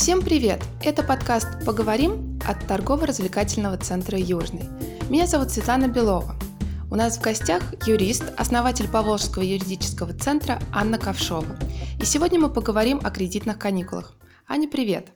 [0.00, 0.62] Всем привет!
[0.80, 4.62] Это подкаст «Поговорим» от торгово-развлекательного центра «Южный».
[5.10, 6.36] Меня зовут Светлана Белова.
[6.88, 11.58] У нас в гостях юрист, основатель Поволжского юридического центра Анна Ковшова.
[12.00, 14.14] И сегодня мы поговорим о кредитных каникулах.
[14.46, 15.08] Аня, привет!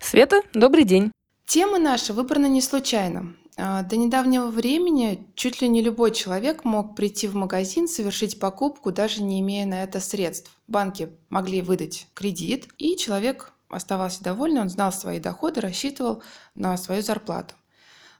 [0.00, 1.10] Света, добрый день!
[1.46, 3.34] Тема наша выбрана не случайно.
[3.56, 8.92] А, до недавнего времени чуть ли не любой человек мог прийти в магазин, совершить покупку,
[8.92, 10.50] даже не имея на это средств.
[10.68, 16.22] Банки могли выдать кредит, и человек оставался довольный, он знал свои доходы, рассчитывал
[16.54, 17.54] на свою зарплату.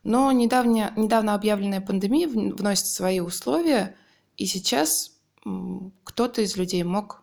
[0.02, 3.96] Но недавно, недавно объявленная пандемия вносит свои условия,
[4.36, 5.12] и сейчас
[6.05, 7.22] кто-то из людей мог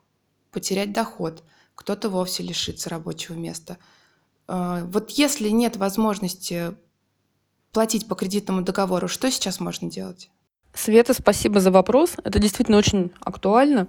[0.52, 1.44] потерять доход,
[1.76, 3.77] кто-то вовсе лишиться рабочего места.
[4.48, 6.76] А, вот если нет возможности
[7.71, 10.30] платить по кредитному договору, что сейчас можно делать?
[10.73, 12.13] Света, спасибо за вопрос.
[12.23, 13.88] Это действительно очень актуально.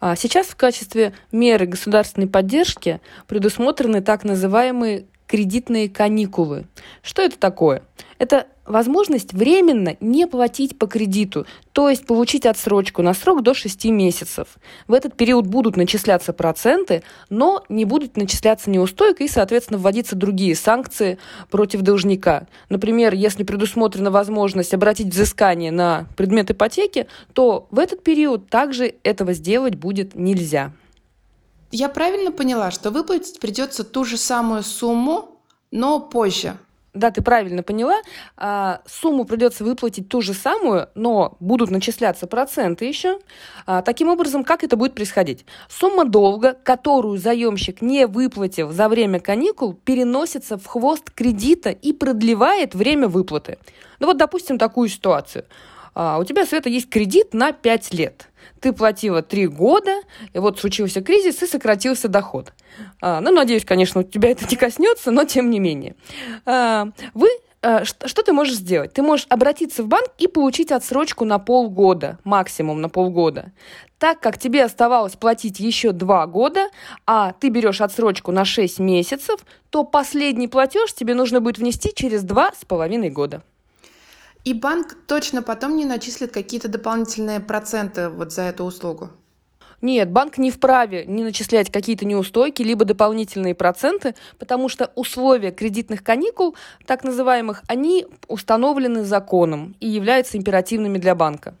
[0.00, 6.66] А, сейчас в качестве меры государственной поддержки предусмотрены так называемые кредитные каникулы.
[7.00, 7.84] Что это такое?
[8.18, 13.86] Это возможность временно не платить по кредиту, то есть получить отсрочку на срок до 6
[13.86, 14.58] месяцев.
[14.88, 20.54] В этот период будут начисляться проценты, но не будет начисляться неустойка и, соответственно, вводиться другие
[20.54, 21.16] санкции
[21.50, 22.46] против должника.
[22.68, 29.32] Например, если предусмотрена возможность обратить взыскание на предмет ипотеки, то в этот период также этого
[29.32, 30.72] сделать будет нельзя.
[31.74, 35.31] Я правильно поняла, что выплатить придется ту же самую сумму,
[35.72, 36.56] но позже?
[36.94, 38.02] Да, ты правильно поняла.
[38.36, 43.18] А, сумму придется выплатить ту же самую, но будут начисляться проценты еще.
[43.64, 45.46] А, таким образом, как это будет происходить?
[45.70, 52.74] Сумма долга, которую заемщик не выплатил за время каникул, переносится в хвост кредита и продлевает
[52.74, 53.58] время выплаты.
[53.98, 55.46] Ну вот, допустим, такую ситуацию.
[55.94, 58.28] А, у тебя, Света, есть кредит на 5 лет.
[58.60, 62.52] Ты платила 3 года, и вот случился кризис, и сократился доход.
[63.00, 65.94] А, ну, надеюсь, конечно, у тебя это не коснется, но тем не менее.
[66.46, 67.28] А, вы
[67.64, 68.92] а, что, что ты можешь сделать?
[68.92, 73.52] Ты можешь обратиться в банк и получить отсрочку на полгода, максимум на полгода.
[73.98, 76.70] Так как тебе оставалось платить еще два года,
[77.06, 79.40] а ты берешь отсрочку на 6 месяцев,
[79.70, 83.44] то последний платеж тебе нужно будет внести через два с половиной года.
[84.44, 89.10] И банк точно потом не начислит какие-то дополнительные проценты вот за эту услугу?
[89.80, 96.04] Нет, банк не вправе не начислять какие-то неустойки, либо дополнительные проценты, потому что условия кредитных
[96.04, 101.54] каникул, так называемых, они установлены законом и являются императивными для банка.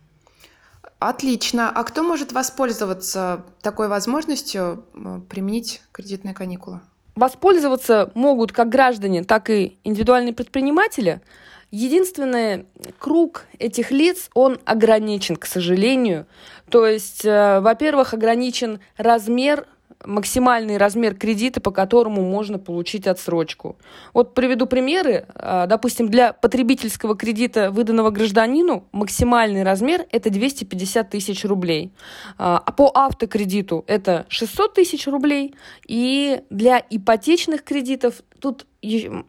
[1.00, 1.68] Отлично.
[1.68, 4.84] А кто может воспользоваться такой возможностью
[5.28, 6.80] применить кредитные каникулы?
[7.16, 11.20] Воспользоваться могут как граждане, так и индивидуальные предприниматели–
[11.72, 12.66] Единственный
[12.98, 16.26] круг этих лиц, он ограничен, к сожалению.
[16.68, 19.66] То есть, э, во-первых, ограничен размер
[20.04, 23.76] максимальный размер кредита, по которому можно получить отсрочку.
[24.12, 25.26] Вот приведу примеры.
[25.34, 31.92] А, допустим, для потребительского кредита, выданного гражданину, максимальный размер– это 250 тысяч рублей.
[32.38, 35.54] А, а по автокредиту это 600 тысяч рублей.
[35.86, 38.66] И для ипотечных кредитов тут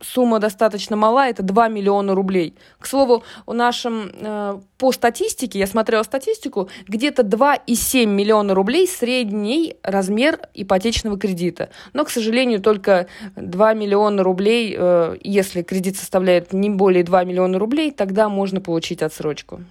[0.02, 2.56] сумма достаточно мала, это 2 миллиона рублей.
[2.80, 9.76] К слову, у нашем, э, по статистике, я смотрела статистику, где-то 2,7 миллиона рублей средний
[9.84, 11.70] размер ипотечного кредита.
[11.94, 17.60] Но, к сожалению, только 2 миллиона рублей, э, если кредит составляет не более 2 миллиона
[17.60, 19.62] рублей, тогда можно получить отсрочку.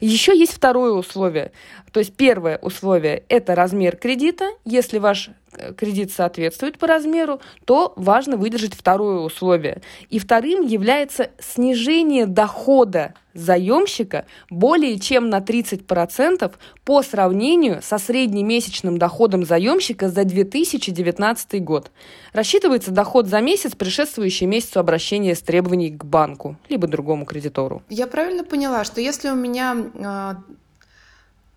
[0.00, 1.52] Еще есть второе условие.
[1.92, 4.50] То есть первое условие– это размер кредита.
[4.64, 5.30] Если ваш
[5.76, 9.82] кредит соответствует по размеру, то важно выдержать второе условие.
[10.10, 16.52] И вторым является снижение дохода заемщика более чем на 30%
[16.84, 21.90] по сравнению со среднемесячным доходом заемщика за 2019 год.
[22.32, 27.82] Рассчитывается доход за месяц, предшествующий месяцу обращения с требований к банку, либо другому кредитору.
[27.88, 29.76] Я правильно поняла, что если у меня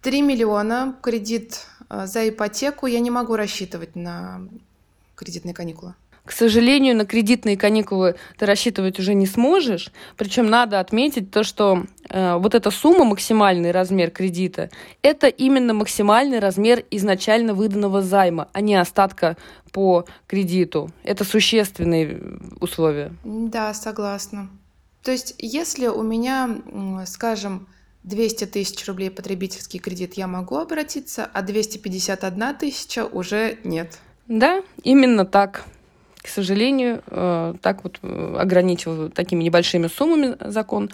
[0.01, 4.41] 3 а, миллиона кредит за ипотеку я не могу рассчитывать на
[5.15, 5.93] кредитные каникулы.
[6.23, 9.91] К сожалению, на кредитные каникулы ты рассчитывать уже не сможешь.
[10.17, 14.69] Причем надо отметить то, что э, вот эта сумма, максимальный размер кредита,
[15.01, 19.35] это именно максимальный размер изначально выданного займа, а не остатка
[19.71, 20.91] по кредиту.
[21.03, 22.21] Это существенные
[22.59, 23.11] условия.
[23.23, 24.49] Да, согласна.
[25.01, 26.57] То есть, если у меня,
[27.07, 27.67] скажем,
[28.03, 33.99] 200 тысяч рублей потребительский кредит я могу обратиться, а 251 тысяча уже нет.
[34.27, 35.65] Да, именно так.
[36.21, 40.89] К сожалению, э, так вот э, ограничил такими небольшими суммами закон.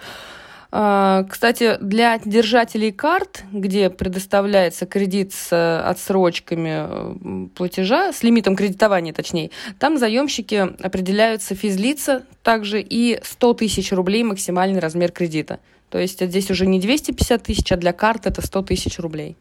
[0.69, 9.51] А, кстати, для держателей карт, где предоставляется кредит с отсрочками платежа, с лимитом кредитования точнее,
[9.79, 15.59] там заемщики определяются физлица также и 100 тысяч рублей максимальный размер кредита.
[15.89, 19.35] То есть здесь уже не 250 тысяч, а для карт это 100 тысяч рублей.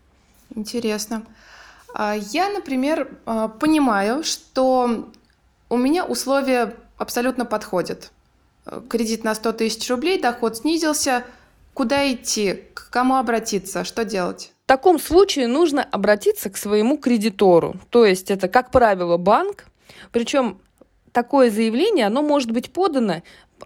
[0.55, 1.25] Интересно.
[1.93, 5.09] А я, например, а, понимаю, что
[5.69, 8.13] у меня условия абсолютно подходят.
[8.89, 11.25] Кредит на 100 тысяч рублей, доход снизился.
[11.75, 12.65] Куда идти?
[12.75, 13.85] К кому обратиться?
[13.85, 14.53] Что делать?
[14.65, 17.77] В таком случае нужно обратиться к своему кредитору.
[17.91, 19.67] То есть это, как правило, банк.
[20.11, 20.59] Причем
[21.13, 23.23] такое заявление, оно может быть подано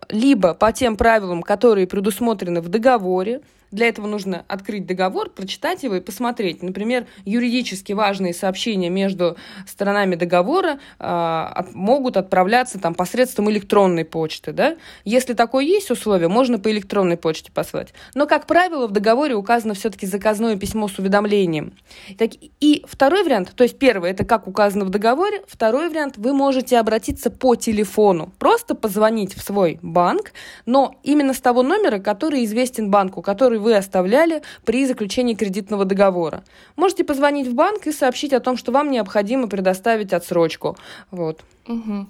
[0.08, 3.40] либо по тем правилам, которые предусмотрены в договоре,
[3.70, 6.62] для этого нужно открыть договор, прочитать его и посмотреть.
[6.62, 9.37] Например, юридически важные сообщения между
[9.67, 14.52] сторонами договора э, могут отправляться там, посредством электронной почты.
[14.52, 14.76] Да?
[15.05, 17.94] Если такое есть условие, можно по электронной почте послать.
[18.14, 21.75] Но, как правило, в договоре указано все-таки заказное письмо с уведомлением.
[22.19, 22.31] Так,
[22.61, 26.78] и второй вариант, то есть первый, это как указано в договоре, второй вариант, вы можете
[26.78, 30.32] обратиться по телефону, просто позвонить в свой банк,
[30.66, 36.43] но именно с того номера, который известен банку, который вы оставляли при заключении кредитного договора.
[36.77, 40.77] Можете позвонить в банк и сообщить о том, что вам необходимо предоставить отсрочку.
[41.11, 41.43] Вот.
[41.69, 42.07] Угу.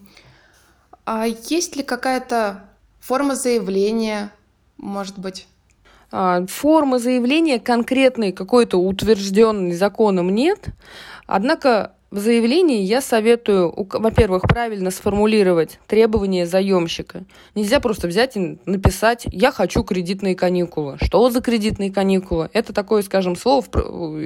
[1.04, 2.64] А есть ли какая-то
[3.00, 4.30] форма заявления,
[4.78, 5.46] может быть?
[6.12, 10.66] А, формы заявления конкретной какой-то утвержденной законом нет.
[11.26, 17.22] Однако в заявлении я советую, во-первых, правильно сформулировать требования заемщика.
[17.54, 20.98] Нельзя просто взять и написать «я хочу кредитные каникулы».
[21.00, 22.50] Что за кредитные каникулы?
[22.52, 23.64] Это такое, скажем, слово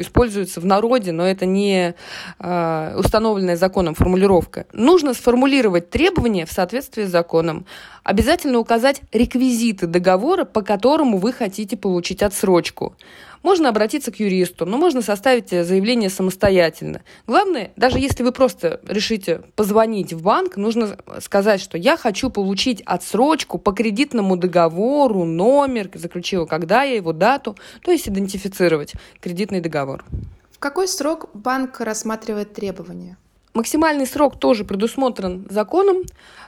[0.00, 1.94] используется в народе, но это не
[2.38, 4.64] э, установленная законом формулировка.
[4.72, 7.66] Нужно сформулировать требования в соответствии с законом.
[8.02, 12.96] Обязательно указать реквизиты договора, по которому вы хотите получить отсрочку.
[13.44, 17.02] Можно обратиться к юристу, но можно составить э, заявление самостоятельно.
[17.26, 22.82] Главное, даже если вы просто решите позвонить в банк, нужно сказать, что я хочу получить
[22.86, 30.06] отсрочку по кредитному договору, номер, заключила когда я его, дату, то есть идентифицировать кредитный договор.
[30.50, 33.18] В какой срок банк рассматривает требования?
[33.54, 36.02] Максимальный срок тоже предусмотрен законом.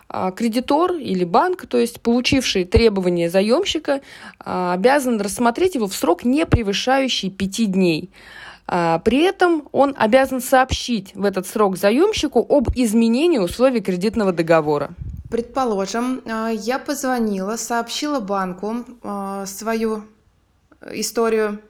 [0.08, 4.00] А, кредитор или банк, то есть получивший требования заемщика,
[4.38, 8.10] а, обязан рассмотреть его в срок, не превышающий пяти дней.
[8.68, 14.90] А, при этом он обязан сообщить в этот срок заемщику об изменении условий кредитного договора.
[15.30, 16.22] Предположим,
[16.52, 18.84] я позвонила, сообщила банку
[19.44, 20.04] свою
[20.92, 21.60] историю.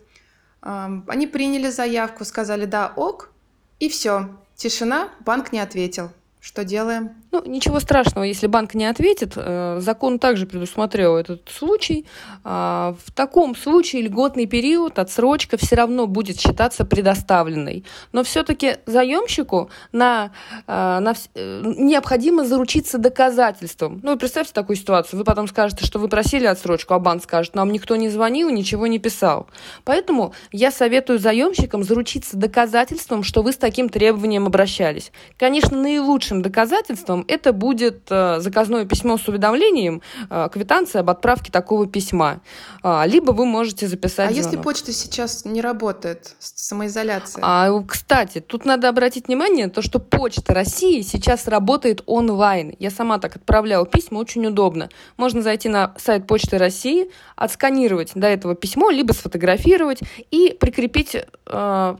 [0.60, 3.30] Они приняли заявку, сказали «да, ок»,
[3.80, 4.28] и все.
[4.56, 6.11] Тишина, банк не ответил.
[6.41, 7.11] Что делаем?
[7.36, 9.34] Ну, ничего страшного, если банк не ответит.
[9.36, 12.06] Э, закон также предусмотрел этот случай.
[12.44, 17.84] А, в таком случае льготный период, отсрочка все равно будет считаться предоставленной.
[18.12, 20.30] Но все-таки заемщику на,
[20.66, 24.00] э, на, э, необходимо заручиться доказательством.
[24.02, 25.18] Ну, представьте такую ситуацию.
[25.18, 28.86] Вы потом скажете, что вы просили отсрочку, а банк скажет, нам никто не звонил, ничего
[28.86, 29.46] не писал.
[29.84, 35.12] Поэтому я советую заемщикам заручиться доказательством, что вы с таким требованием обращались.
[35.36, 41.87] Конечно, наилучшим доказательством это будет э, заказное письмо с уведомлением, э, квитанция об отправке такого
[41.87, 42.40] письма.
[42.82, 44.52] А, либо вы можете записать А звонок.
[44.52, 47.43] если почта сейчас не работает, самоизоляция?
[47.44, 52.75] А, кстати, тут надо обратить внимание, то, что Почта России сейчас работает онлайн.
[52.78, 54.89] Я сама так отправляла письма, очень удобно.
[55.17, 60.00] Можно зайти на сайт Почты России, отсканировать до этого письмо, либо сфотографировать
[60.31, 61.96] и прикрепить э,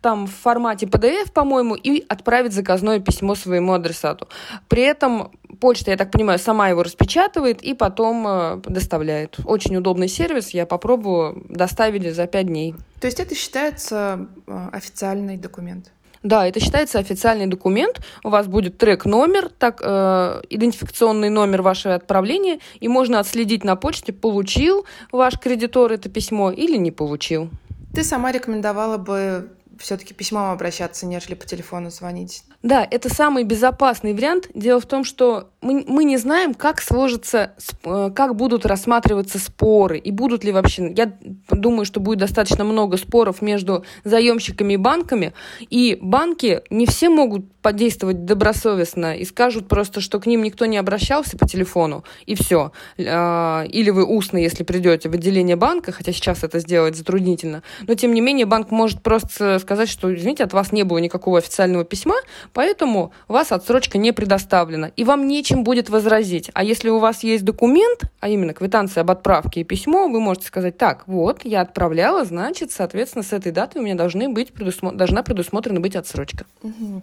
[0.00, 4.28] там в формате PDF, по-моему, и отправить заказное письмо своему адресату.
[4.70, 9.40] При этом почта, я так понимаю, сама его распечатывает и потом э, доставляет.
[9.44, 12.76] Очень удобный сервис, я попробую, доставили за 5 дней.
[13.00, 15.90] То есть это считается э, официальный документ?
[16.22, 18.00] Да, это считается официальный документ.
[18.22, 24.12] У вас будет трек-номер, так, э, идентификационный номер вашего отправления, и можно отследить на почте,
[24.12, 27.50] получил ваш кредитор это письмо или не получил.
[27.92, 32.44] Ты сама рекомендовала бы все-таки письмом обращаться, нежели по телефону звонить.
[32.62, 34.48] Да, это самый безопасный вариант.
[34.54, 39.98] Дело в том, что мы, мы не знаем, как сложится, э, как будут рассматриваться споры
[39.98, 40.92] и будут ли вообще.
[40.94, 41.12] Я
[41.50, 45.32] думаю, что будет достаточно много споров между заемщиками и банками,
[45.70, 50.78] и банки не все могут подействовать добросовестно и скажут просто, что к ним никто не
[50.78, 52.72] обращался по телефону, и все.
[52.98, 57.94] А, или вы устно, если придете в отделение банка, хотя сейчас это сделать затруднительно, но
[57.94, 61.84] тем не менее банк может просто сказать, что, извините, от вас не было никакого официального
[61.84, 62.16] письма,
[62.52, 66.48] поэтому вас отсрочка не предоставлена, и вам нечего чем будет возразить.
[66.54, 70.46] А если у вас есть документ, а именно квитанция об отправке и письмо, вы можете
[70.46, 74.92] сказать, так, вот, я отправляла, значит, соответственно, с этой даты у меня должны быть предусмо...
[74.92, 76.46] должна предусмотрена быть отсрочка.
[76.62, 77.02] Угу.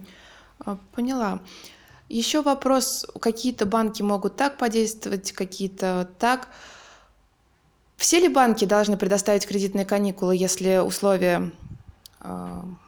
[0.95, 1.39] Поняла.
[2.07, 6.47] Еще вопрос, какие-то банки могут так подействовать, какие-то так.
[7.97, 11.51] Все ли банки должны предоставить кредитные каникулы, если условия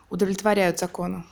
[0.10, 1.24] удовлетворяют закону?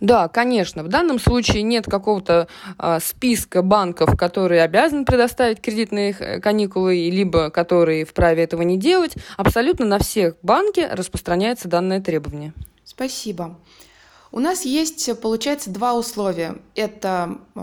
[0.00, 0.82] Да, конечно.
[0.82, 2.48] В данном случае нет какого-то
[2.78, 9.14] а, списка банков, которые обязаны предоставить кредитные э, каникулы, либо которые вправе этого не делать.
[9.36, 12.52] Абсолютно на всех банке распространяется данное требование.
[12.84, 13.58] Спасибо.
[14.32, 16.56] У нас есть, получается, два условия.
[16.74, 17.60] Это э,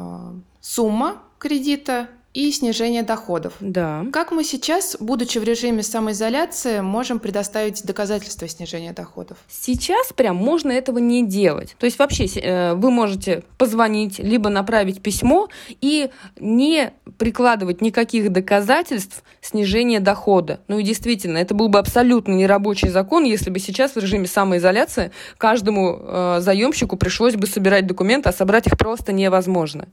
[0.60, 3.54] сумма кредита и снижение доходов.
[3.60, 4.06] Да.
[4.12, 9.38] Как мы сейчас, будучи в режиме самоизоляции, можем предоставить доказательства снижения доходов?
[9.48, 11.76] Сейчас прям можно этого не делать.
[11.78, 15.48] То есть вообще э, вы можете позвонить, либо направить письмо
[15.80, 16.10] и
[16.40, 20.60] не прикладывать никаких доказательств снижения дохода.
[20.68, 25.12] Ну и действительно, это был бы абсолютно нерабочий закон, если бы сейчас в режиме самоизоляции
[25.38, 29.88] каждому э, заемщику пришлось бы собирать документы, а собрать их просто невозможно.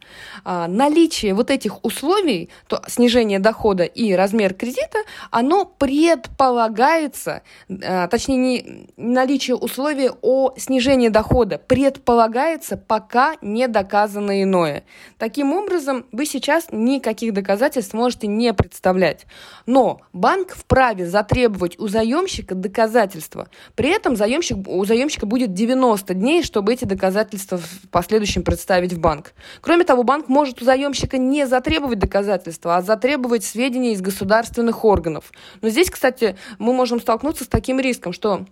[0.44, 4.98] А, наличие вот этих условий условий, то снижение дохода и размер кредита,
[5.30, 14.84] оно предполагается, э, точнее, не наличие условия о снижении дохода предполагается, пока не доказано иное.
[15.18, 19.26] Таким образом, вы сейчас никаких доказательств можете не представлять.
[19.66, 23.48] Но банк вправе затребовать у заемщика доказательства.
[23.74, 29.00] При этом заемщик, у заемщика будет 90 дней, чтобы эти доказательства в последующем представить в
[29.00, 29.32] банк.
[29.60, 34.84] Кроме того, банк может у заемщика не затребовать доказательства, доказательства, а затребовать сведения из государственных
[34.84, 35.32] органов.
[35.62, 38.46] Но здесь, кстати, мы можем столкнуться с таким риском, что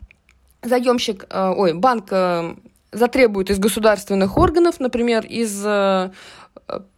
[0.63, 2.55] заемщик, э, ой, банк э,
[2.93, 6.11] затребует из государственных органов, например, из э,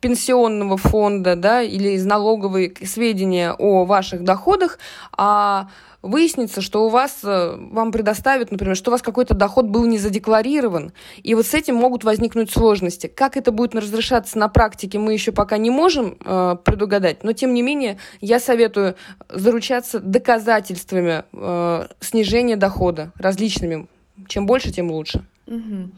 [0.00, 4.78] пенсионного фонда, да, или из налоговой сведения о ваших доходах,
[5.16, 5.68] а
[6.02, 9.98] выяснится, что у вас, э, вам предоставят, например, что у вас какой-то доход был не
[9.98, 13.06] задекларирован, и вот с этим могут возникнуть сложности.
[13.06, 17.52] Как это будет разрешаться на практике, мы еще пока не можем э, предугадать, но тем
[17.54, 18.96] не менее я советую
[19.28, 23.86] заручаться доказательствами э, снижения дохода различными.
[24.28, 25.24] Чем больше, тем лучше.
[25.46, 25.90] Угу.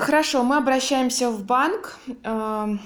[0.00, 1.98] Хорошо, мы обращаемся в банк.
[2.24, 2.76] Э,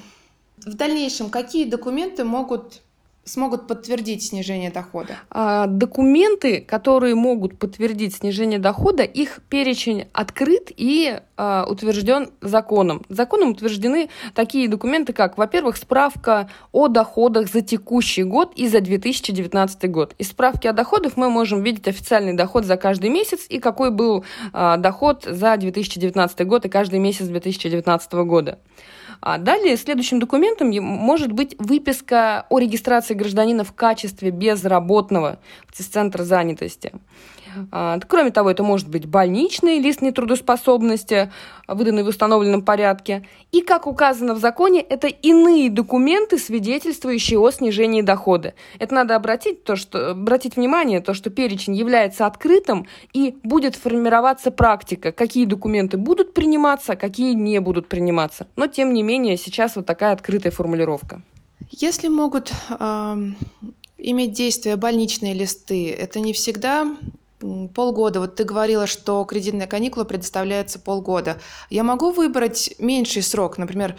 [0.59, 2.82] в дальнейшем какие документы могут
[3.25, 5.17] смогут подтвердить снижение дохода?
[5.31, 13.05] А, документы, которые могут подтвердить снижение дохода, их перечень открыт и а, утвержден законом.
[13.09, 19.91] Законом утверждены такие документы, как, во-первых, справка о доходах за текущий год и за 2019
[19.91, 20.15] год.
[20.19, 24.25] Из справки о доходах мы можем видеть официальный доход за каждый месяц и какой был
[24.53, 28.59] а, доход за 2019 год и каждый месяц 2019 года.
[29.25, 35.39] А далее следующим документом может быть выписка о регистрации гражданина в качестве безработного
[35.69, 36.93] в Центра занятости.
[37.71, 41.33] А, кроме того, это может быть больничный лист нетрудоспособности,
[41.67, 43.27] выданный в установленном порядке.
[43.51, 48.55] И, как указано в законе, это иные документы, свидетельствующие о снижении дохода.
[48.79, 54.51] Это надо обратить, то, что, обратить внимание, то, что перечень является открытым и будет формироваться
[54.51, 58.47] практика, какие документы будут приниматься, какие не будут приниматься.
[58.57, 61.23] Но, тем не менее, сейчас вот такая открытая формулировка.
[61.71, 63.17] Если могут э,
[63.99, 66.87] иметь действие больничные листы, это не всегда
[67.75, 68.21] Полгода.
[68.21, 71.39] Вот ты говорила, что кредитная каникула предоставляется полгода.
[71.71, 73.97] Я могу выбрать меньший срок, например,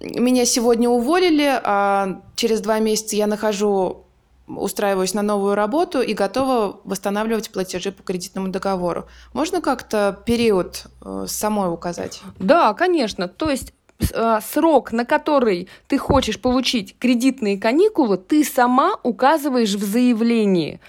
[0.00, 4.04] меня сегодня уволили, а через два месяца я нахожу,
[4.46, 9.06] устраиваюсь на новую работу и готова восстанавливать платежи по кредитному договору.
[9.32, 12.20] Можно как-то период э, самой указать?
[12.38, 13.28] Да, конечно.
[13.28, 13.72] То есть
[14.12, 20.80] э, срок, на который ты хочешь получить кредитные каникулы, ты сама указываешь в заявлении.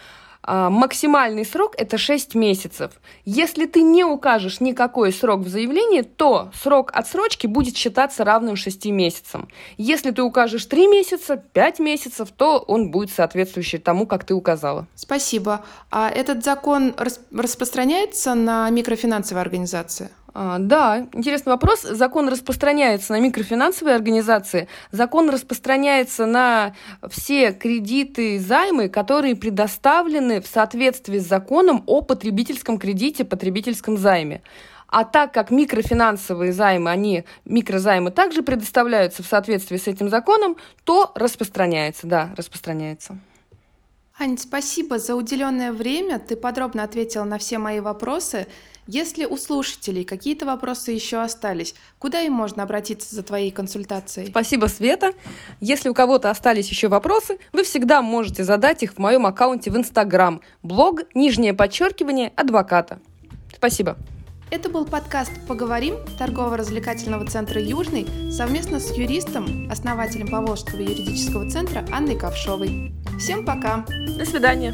[0.48, 2.92] А, максимальный срок это 6 месяцев.
[3.26, 8.86] Если ты не укажешь никакой срок в заявлении, то срок отсрочки будет считаться равным 6
[8.86, 9.48] месяцам.
[9.78, 14.86] Если ты укажешь 3 месяца, 5 месяцев, то он будет соответствующий тому, как ты указала.
[14.94, 15.66] Спасибо.
[15.90, 16.94] А этот закон
[17.32, 20.10] распространяется на микрофинансовые организации?
[20.38, 21.84] А, да, интересный вопрос.
[21.84, 26.76] Закон распространяется на микрофинансовые организации, закон распространяется на
[27.10, 34.42] все кредиты и займы, которые предоставлены в соответствии с законом о потребительском кредите, потребительском займе.
[34.88, 41.14] А так как микрофинансовые займы, они, микрозаймы также предоставляются в соответствии с этим законом, то
[41.16, 43.18] распространяется, да, распространяется.
[44.18, 46.20] Ань, спасибо за уделенное время.
[46.20, 48.48] Ты подробно ответила на все мои вопросы.
[48.88, 54.30] Если у слушателей какие-то вопросы еще остались, куда им можно обратиться за твоей консультацией?
[54.30, 55.12] Спасибо, Света.
[55.60, 59.76] Если у кого-то остались еще вопросы, вы всегда можете задать их в моем аккаунте в
[59.76, 60.40] Инстаграм.
[60.64, 63.00] Блог, нижнее подчеркивание, адвоката.
[63.54, 63.98] Спасибо.
[64.50, 72.18] Это был подкаст «Поговорим» торгово-развлекательного центра «Южный» совместно с юристом, основателем Поволжского юридического центра Анной
[72.18, 72.94] Ковшовой.
[73.18, 73.86] Всем пока!
[74.18, 74.74] До свидания!